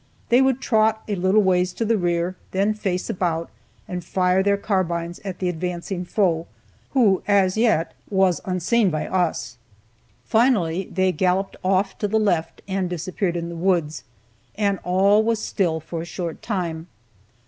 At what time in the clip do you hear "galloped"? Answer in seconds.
11.11-11.55